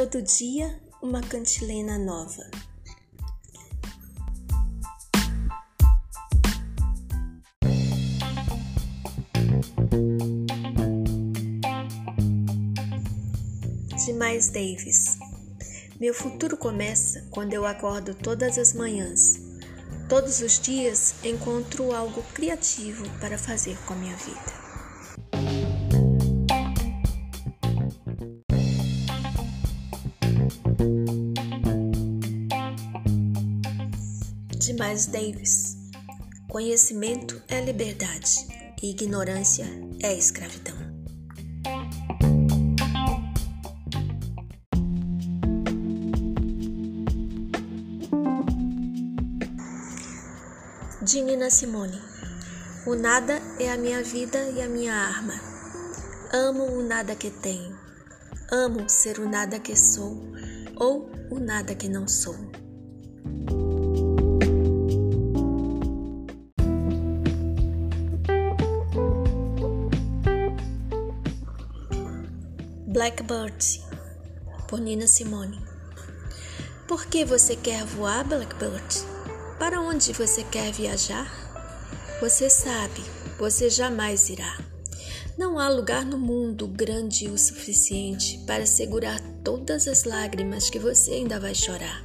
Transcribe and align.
Todo 0.00 0.22
dia 0.22 0.80
uma 1.02 1.20
cantilena 1.20 1.98
nova. 1.98 2.50
De 13.94 14.12
Davis. 14.48 15.18
Meu 16.00 16.14
futuro 16.14 16.56
começa 16.56 17.28
quando 17.30 17.52
eu 17.52 17.66
acordo 17.66 18.14
todas 18.14 18.56
as 18.56 18.72
manhãs. 18.72 19.38
Todos 20.08 20.40
os 20.40 20.58
dias 20.58 21.14
encontro 21.22 21.92
algo 21.92 22.22
criativo 22.32 23.04
para 23.20 23.36
fazer 23.36 23.76
com 23.84 23.92
a 23.92 23.96
minha 23.96 24.16
vida. 24.16 24.69
Miles 34.80 35.04
Davis. 35.04 35.76
Conhecimento 36.48 37.42
é 37.48 37.60
liberdade 37.60 38.46
e 38.82 38.92
ignorância 38.92 39.66
é 40.02 40.16
escravidão. 40.16 40.74
De 51.02 51.20
Nina 51.20 51.50
Simone. 51.50 52.00
O 52.86 52.94
nada 52.94 53.38
é 53.58 53.70
a 53.70 53.76
minha 53.76 54.02
vida 54.02 54.38
e 54.48 54.62
a 54.62 54.68
minha 54.68 54.94
arma. 54.94 55.34
Amo 56.32 56.64
o 56.64 56.82
nada 56.82 57.14
que 57.14 57.30
tenho. 57.30 57.78
Amo 58.50 58.88
ser 58.88 59.18
o 59.18 59.28
nada 59.28 59.60
que 59.60 59.76
sou 59.76 60.16
ou 60.76 61.10
o 61.30 61.38
nada 61.38 61.74
que 61.74 61.86
não 61.86 62.08
sou. 62.08 62.49
Blackbird, 73.00 73.82
por 74.68 74.78
Nina 74.78 75.06
Simone. 75.06 75.58
Por 76.86 77.06
que 77.06 77.24
você 77.24 77.56
quer 77.56 77.82
voar, 77.82 78.28
Blackbird? 78.28 78.84
Para 79.58 79.80
onde 79.80 80.12
você 80.12 80.44
quer 80.44 80.70
viajar? 80.70 81.26
Você 82.20 82.50
sabe, 82.50 83.00
você 83.38 83.70
jamais 83.70 84.28
irá. 84.28 84.54
Não 85.38 85.58
há 85.58 85.70
lugar 85.70 86.04
no 86.04 86.18
mundo 86.18 86.68
grande 86.68 87.26
o 87.28 87.38
suficiente 87.38 88.36
para 88.46 88.66
segurar 88.66 89.18
todas 89.42 89.88
as 89.88 90.04
lágrimas 90.04 90.68
que 90.68 90.78
você 90.78 91.12
ainda 91.12 91.40
vai 91.40 91.54
chorar. 91.54 92.04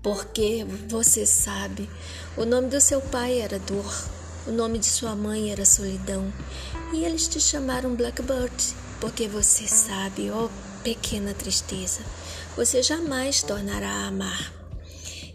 Porque 0.00 0.64
você 0.88 1.26
sabe, 1.26 1.90
o 2.36 2.44
nome 2.44 2.68
do 2.68 2.80
seu 2.80 3.00
pai 3.00 3.40
era 3.40 3.58
dor, 3.58 4.08
o 4.46 4.52
nome 4.52 4.78
de 4.78 4.86
sua 4.86 5.16
mãe 5.16 5.50
era 5.50 5.64
solidão, 5.64 6.32
e 6.92 7.04
eles 7.04 7.26
te 7.26 7.40
chamaram 7.40 7.96
Blackbird 7.96 8.83
porque 9.04 9.28
você 9.28 9.68
sabe, 9.68 10.30
ó 10.30 10.46
oh, 10.46 10.50
pequena 10.82 11.34
tristeza, 11.34 12.00
você 12.56 12.82
jamais 12.82 13.42
tornará 13.42 13.86
a 13.86 14.06
amar. 14.06 14.50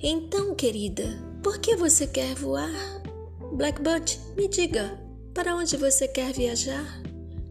Então, 0.02 0.56
querida, 0.56 1.22
por 1.44 1.60
que 1.60 1.76
você 1.76 2.08
quer 2.08 2.34
voar? 2.34 2.72
Blackbird, 3.54 4.20
me 4.36 4.48
diga, 4.48 5.00
para 5.36 5.56
onde 5.56 5.78
você 5.78 6.08
quer 6.08 6.34
viajar? 6.34 7.00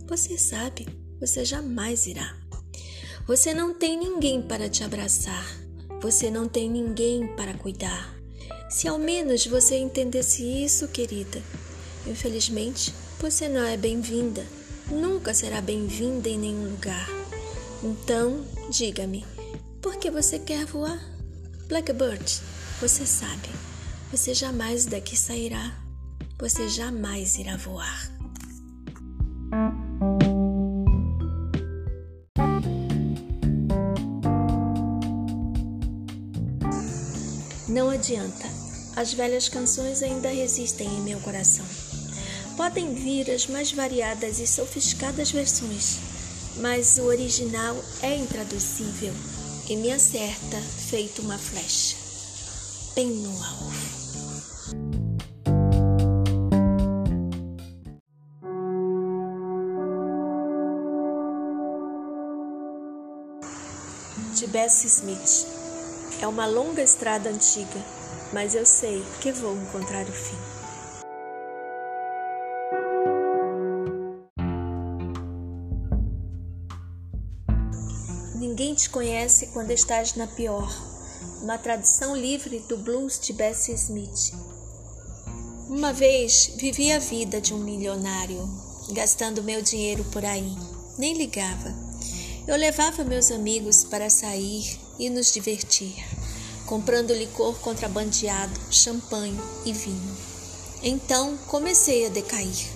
Você 0.09 0.37
sabe, 0.37 0.89
você 1.21 1.45
jamais 1.45 2.09
irá. 2.09 2.37
Você 3.25 3.55
não 3.55 3.73
tem 3.73 3.97
ninguém 3.97 4.43
para 4.43 4.69
te 4.69 4.83
abraçar, 4.83 5.47
você 6.03 6.33
não 6.33 6.49
tem 6.49 6.69
ninguém 6.69 7.29
para 7.37 7.55
cuidar. 7.55 8.13
Se 8.69 8.89
ao 8.89 8.99
menos 8.99 9.47
você 9.47 9.77
entendesse 9.77 10.43
isso, 10.43 10.89
querida, 10.89 11.41
infelizmente 12.09 12.93
você 13.21 13.49
não 13.49 13.63
é 13.63 13.77
bem-vinda 13.77 14.59
nunca 14.91 15.35
será 15.35 15.61
bem-vinda 15.61 16.29
em 16.29 16.39
nenhum 16.39 16.71
lugar. 16.71 17.09
Então, 17.83 18.45
diga-me, 18.71 19.25
por 19.81 19.97
que 19.97 20.11
você 20.11 20.39
quer 20.39 20.65
voar? 20.67 20.99
Blackbird, 21.69 22.41
você 22.81 23.07
sabe, 23.07 23.49
você 24.11 24.35
jamais 24.35 24.87
daqui 24.87 25.17
sairá. 25.17 25.77
Você 26.41 26.69
jamais 26.69 27.37
irá 27.37 27.57
voar. 27.57 28.13
Não 37.69 37.91
adianta, 37.91 38.47
as 38.95 39.13
velhas 39.13 39.49
canções 39.49 40.03
ainda 40.03 40.29
resistem 40.29 40.89
em 40.89 41.01
meu 41.01 41.19
coração. 41.21 41.88
Podem 42.59 42.93
vir 42.93 43.31
as 43.31 43.47
mais 43.47 43.71
variadas 43.71 44.41
e 44.41 44.47
sofisticadas 44.47 45.31
versões, 45.31 46.01
mas 46.57 46.99
o 46.99 47.05
original 47.05 47.77
é 48.03 48.17
intraduzível 48.17 49.15
e 49.69 49.77
me 49.77 49.93
acerta 49.93 50.61
feito 50.91 51.23
uma 51.23 51.39
flecha, 51.39 51.97
bem 52.97 53.07
no 53.07 53.31
alvo. 53.31 53.89
De 64.35 64.49
Bessie 64.49 64.89
Smith. 64.89 65.47
É 66.21 66.27
uma 66.27 66.47
longa 66.47 66.83
estrada 66.83 67.31
antiga, 67.31 67.87
mas 68.33 68.57
eu 68.57 68.67
sei 68.67 69.01
que 69.21 69.31
vou 69.31 69.55
encontrar 69.55 70.05
o 70.09 70.13
fim. 70.13 70.58
Ninguém 78.39 78.73
te 78.73 78.89
conhece 78.89 79.49
quando 79.49 79.73
estás 79.73 80.15
na 80.15 80.29
pior. 80.29 80.73
Uma 81.43 81.59
tradução 81.59 82.17
livre 82.17 82.61
do 82.61 82.77
blues 82.77 83.19
de 83.19 83.33
Bessie 83.33 83.75
Smith. 83.75 84.33
Uma 85.69 85.93
vez 85.93 86.53
vivi 86.55 86.93
a 86.93 87.01
vida 87.01 87.41
de 87.41 87.53
um 87.53 87.59
milionário, 87.59 88.49
gastando 88.93 89.43
meu 89.43 89.61
dinheiro 89.61 90.05
por 90.13 90.25
aí. 90.25 90.57
Nem 90.97 91.15
ligava. 91.15 91.75
Eu 92.47 92.55
levava 92.55 93.03
meus 93.03 93.33
amigos 93.33 93.83
para 93.83 94.09
sair 94.09 94.79
e 95.01 95.11
nos 95.11 95.33
divertir, 95.33 95.97
comprando 96.65 97.13
licor 97.13 97.59
contrabandeado, 97.59 98.59
champanhe 98.71 99.37
e 99.65 99.73
vinho. 99.73 100.17
Então 100.81 101.37
comecei 101.49 102.07
a 102.07 102.09
decair. 102.09 102.69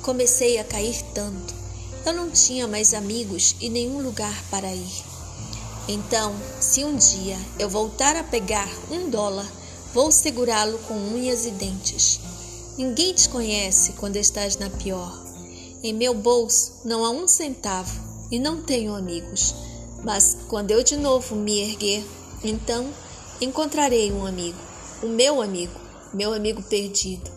Comecei 0.00 0.56
a 0.56 0.64
cair 0.64 1.02
tanto. 1.12 1.61
Eu 2.04 2.12
não 2.12 2.30
tinha 2.30 2.66
mais 2.66 2.94
amigos 2.94 3.54
e 3.60 3.68
nenhum 3.68 4.02
lugar 4.02 4.44
para 4.50 4.74
ir. 4.74 5.04
Então, 5.86 6.34
se 6.60 6.84
um 6.84 6.96
dia 6.96 7.38
eu 7.58 7.68
voltar 7.68 8.16
a 8.16 8.24
pegar 8.24 8.68
um 8.90 9.08
dólar, 9.08 9.48
vou 9.94 10.10
segurá-lo 10.10 10.78
com 10.88 10.94
unhas 10.94 11.46
e 11.46 11.50
dentes. 11.52 12.20
Ninguém 12.76 13.14
te 13.14 13.28
conhece 13.28 13.92
quando 13.92 14.16
estás 14.16 14.56
na 14.56 14.68
pior. 14.68 15.22
Em 15.82 15.92
meu 15.92 16.12
bolso 16.12 16.80
não 16.84 17.04
há 17.04 17.10
um 17.10 17.28
centavo 17.28 18.00
e 18.32 18.38
não 18.38 18.62
tenho 18.62 18.94
amigos. 18.94 19.54
Mas 20.02 20.36
quando 20.48 20.72
eu 20.72 20.82
de 20.82 20.96
novo 20.96 21.36
me 21.36 21.60
erguer, 21.60 22.04
então 22.42 22.92
encontrarei 23.40 24.10
um 24.10 24.26
amigo, 24.26 24.58
o 25.02 25.06
meu 25.06 25.40
amigo, 25.40 25.78
meu 26.12 26.32
amigo 26.32 26.62
perdido. 26.64 27.30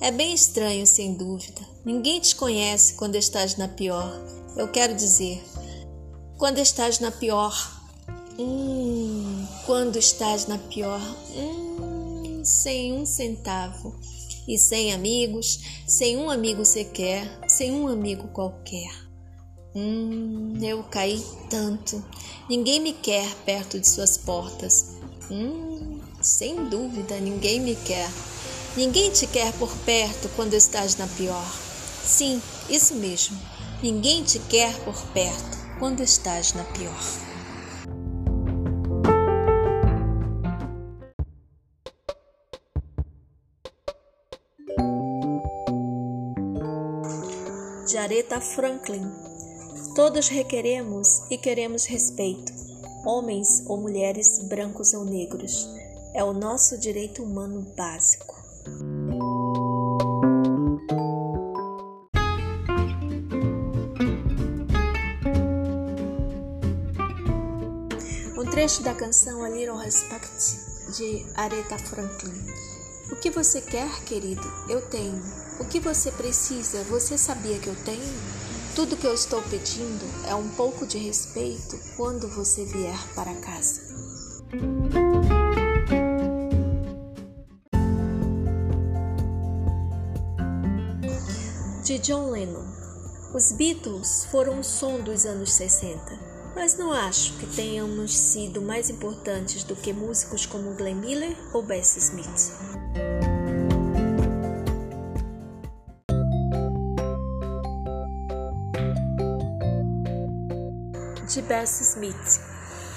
É 0.00 0.10
bem 0.10 0.34
estranho, 0.34 0.86
sem 0.86 1.14
dúvida. 1.14 1.71
Ninguém 1.84 2.20
te 2.20 2.36
conhece 2.36 2.94
quando 2.94 3.16
estás 3.16 3.56
na 3.56 3.68
pior. 3.68 4.12
Eu 4.56 4.68
quero 4.68 4.94
dizer, 4.94 5.42
quando 6.38 6.58
estás 6.58 7.00
na 7.00 7.10
pior, 7.10 7.82
Hum, 8.38 9.46
quando 9.66 9.98
estás 9.98 10.46
na 10.46 10.56
pior, 10.56 11.00
hum, 11.36 12.40
sem 12.42 12.94
um 12.94 13.04
centavo 13.04 13.94
e 14.48 14.56
sem 14.56 14.92
amigos, 14.92 15.60
sem 15.86 16.16
um 16.16 16.30
amigo 16.30 16.64
sequer, 16.64 17.30
sem 17.46 17.72
um 17.72 17.86
amigo 17.86 18.28
qualquer. 18.28 18.90
Hum, 19.74 20.54
eu 20.62 20.82
caí 20.84 21.22
tanto, 21.50 22.02
ninguém 22.48 22.80
me 22.80 22.94
quer 22.94 23.28
perto 23.44 23.78
de 23.78 23.86
suas 23.86 24.16
portas. 24.16 24.96
Hum, 25.30 26.00
sem 26.22 26.70
dúvida, 26.70 27.20
ninguém 27.20 27.60
me 27.60 27.76
quer. 27.76 28.10
Ninguém 28.74 29.10
te 29.10 29.26
quer 29.26 29.52
por 29.58 29.70
perto 29.84 30.30
quando 30.34 30.54
estás 30.54 30.96
na 30.96 31.06
pior. 31.06 31.71
Sim, 32.04 32.40
isso 32.68 32.94
mesmo. 32.96 33.38
Ninguém 33.82 34.22
te 34.22 34.38
quer 34.38 34.74
por 34.84 35.00
perto 35.08 35.58
quando 35.78 36.02
estás 36.02 36.52
na 36.52 36.64
pior. 36.64 37.22
de 47.92 47.98
Aretha 47.98 48.40
Franklin. 48.40 49.06
Todos 49.94 50.28
requeremos 50.28 51.30
e 51.30 51.36
queremos 51.36 51.84
respeito. 51.84 52.50
homens 53.04 53.64
ou 53.66 53.76
mulheres, 53.76 54.38
brancos 54.48 54.94
ou 54.94 55.04
negros. 55.04 55.68
É 56.14 56.24
o 56.24 56.32
nosso 56.32 56.78
direito 56.78 57.22
humano 57.22 57.60
básico. 57.76 58.41
Trecho 68.52 68.82
da 68.82 68.94
canção 68.94 69.42
A 69.42 69.48
Little 69.48 69.78
Respect 69.78 70.60
de 70.94 71.24
Aretha 71.36 71.78
Franklin. 71.78 72.34
O 73.10 73.16
que 73.16 73.30
você 73.30 73.62
quer, 73.62 73.88
querido? 74.04 74.42
Eu 74.68 74.82
tenho. 74.90 75.22
O 75.58 75.64
que 75.64 75.80
você 75.80 76.12
precisa? 76.12 76.84
Você 76.84 77.16
sabia 77.16 77.58
que 77.58 77.68
eu 77.68 77.76
tenho? 77.82 78.14
Tudo 78.76 78.94
que 78.94 79.06
eu 79.06 79.14
estou 79.14 79.40
pedindo 79.44 80.04
é 80.28 80.34
um 80.34 80.50
pouco 80.50 80.86
de 80.86 80.98
respeito 80.98 81.80
quando 81.96 82.28
você 82.28 82.66
vier 82.66 82.98
para 83.14 83.34
casa. 83.36 83.80
De 91.82 91.98
John 92.00 92.28
Lennon. 92.28 92.66
Os 93.34 93.52
Beatles 93.52 94.26
foram 94.30 94.60
o 94.60 94.62
som 94.62 95.00
dos 95.00 95.24
anos 95.24 95.54
60, 95.54 96.31
mas 96.54 96.76
não 96.76 96.92
acho 96.92 97.34
que 97.38 97.46
tenhamos 97.46 98.16
sido 98.16 98.60
mais 98.62 98.90
importantes 98.90 99.64
do 99.64 99.76
que 99.76 99.92
músicos 99.92 100.46
como 100.46 100.74
Glenn 100.74 100.96
Miller 100.96 101.36
ou 101.52 101.62
Bessie 101.62 102.00
Smith. 102.00 102.52
de 111.32 111.40
Bessie 111.40 111.84
Smith. 111.84 112.40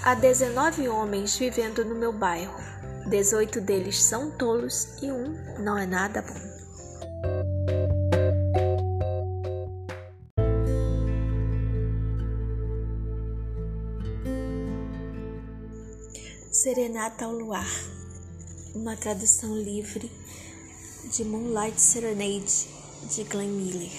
Há 0.03 0.13
19 0.13 0.89
homens 0.89 1.37
vivendo 1.37 1.85
no 1.85 1.95
meu 1.95 2.11
bairro. 2.11 2.61
18 3.07 3.61
deles 3.61 4.03
são 4.03 4.29
tolos 4.31 5.01
e 5.01 5.09
um 5.09 5.33
não 5.59 5.77
é 5.77 5.85
nada 5.85 6.21
bom. 6.21 6.54
Serenata 16.65 17.25
ao 17.25 17.31
Luar, 17.31 17.69
uma 18.73 18.97
tradução 18.97 19.55
livre 19.55 20.11
de 21.13 21.23
Moonlight 21.23 21.79
Serenade 21.79 22.67
de 23.07 23.23
Glenn 23.23 23.51
Miller. 23.51 23.91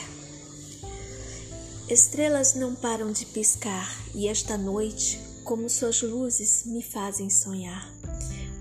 Estrelas 1.89 2.57
não 2.57 2.75
param 2.75 3.13
de 3.13 3.25
piscar 3.27 3.89
e 4.13 4.27
esta 4.27 4.59
noite, 4.59 5.21
como 5.45 5.71
suas 5.71 6.03
luzes, 6.03 6.65
me 6.67 6.83
fazem 6.83 7.31
sonhar. 7.31 7.89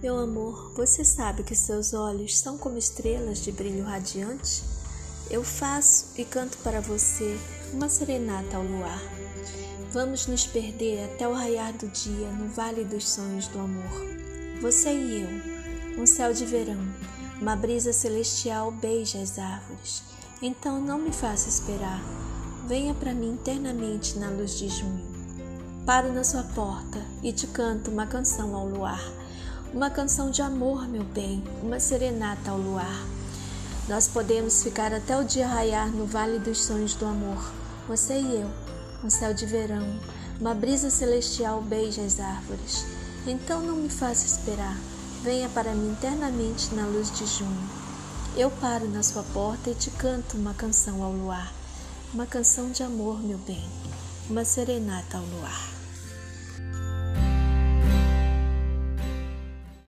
Meu 0.04 0.20
amor, 0.20 0.72
você 0.76 1.04
sabe 1.04 1.42
que 1.42 1.56
seus 1.56 1.96
olhos 1.96 2.38
são 2.38 2.60
como 2.60 2.78
estrelas 2.78 3.42
de 3.42 3.52
brilho 3.52 3.86
radiante? 3.86 4.62
Eu 5.32 5.44
faço 5.44 6.10
e 6.16 6.24
canto 6.24 6.60
para 6.60 6.80
você 6.80 7.40
uma 7.76 7.90
serenata 7.90 8.58
ao 8.58 8.64
luar. 8.64 9.02
Vamos 9.92 10.26
nos 10.26 10.48
perder 10.48 11.04
até 11.06 11.28
o 11.28 11.34
raiar 11.34 11.74
do 11.74 11.88
dia 11.90 12.30
no 12.30 12.48
vale 12.48 12.84
dos 12.84 13.08
sonhos 13.08 13.48
do 13.50 13.60
amor. 13.60 14.16
Você 14.62 14.92
e 14.92 15.22
eu, 15.22 16.02
um 16.02 16.06
céu 16.06 16.34
de 16.34 16.46
verão, 16.46 16.82
uma 17.40 17.56
brisa 17.56 17.94
celestial 17.94 18.72
beija 18.72 19.20
as 19.20 19.38
árvores. 19.38 20.04
Então 20.42 20.82
não 20.82 20.98
me 20.98 21.12
faça 21.12 21.50
esperar 21.50 22.02
venha 22.68 22.96
para 22.96 23.14
mim 23.14 23.34
internamente 23.34 24.18
na 24.18 24.30
luz 24.30 24.58
de 24.58 24.68
junho. 24.68 25.06
Paro 25.86 26.12
na 26.12 26.24
sua 26.24 26.42
porta 26.44 27.00
e 27.22 27.32
te 27.32 27.46
canto 27.46 27.92
uma 27.92 28.08
canção 28.08 28.56
ao 28.56 28.68
luar, 28.68 29.02
uma 29.72 29.90
canção 29.90 30.32
de 30.32 30.42
amor, 30.42 30.88
meu 30.88 31.04
bem, 31.04 31.44
uma 31.62 31.80
serenata 31.80 32.50
ao 32.50 32.58
luar. 32.58 33.06
Nós 33.88 34.08
podemos 34.08 34.64
ficar 34.64 34.92
até 34.92 35.16
o 35.16 35.24
dia 35.24 35.48
raiar 35.48 35.92
no 35.92 36.08
vale 36.08 36.40
dos 36.40 36.66
sonhos 36.66 36.96
do 36.96 37.06
amor, 37.06 37.52
você 37.88 38.20
e 38.20 38.42
eu, 38.42 38.50
um 39.04 39.10
céu 39.10 39.34
de 39.34 39.46
verão, 39.46 40.00
uma 40.40 40.54
brisa 40.54 40.90
celestial 40.90 41.62
beija 41.62 42.02
as 42.02 42.20
árvores. 42.20 42.86
Então 43.28 43.62
não 43.62 43.76
me 43.76 43.90
faça 43.90 44.26
esperar, 44.26 44.78
venha 45.24 45.50
para 45.50 45.74
mim 45.74 45.92
internamente 45.92 46.74
na 46.74 46.86
luz 46.86 47.12
de 47.12 47.26
junho. 47.26 47.70
Eu 48.36 48.52
paro 48.52 48.88
na 48.90 49.04
sua 49.04 49.24
porta 49.24 49.70
e 49.70 49.76
te 49.76 49.90
canto 49.92 50.38
uma 50.38 50.54
canção 50.54 51.04
ao 51.04 51.12
luar 51.12 51.54
uma 52.16 52.26
canção 52.26 52.72
de 52.72 52.82
amor, 52.82 53.22
meu 53.22 53.38
bem, 53.40 53.62
uma 54.30 54.46
serenata 54.46 55.18
ao 55.18 55.24
luar. 55.26 55.75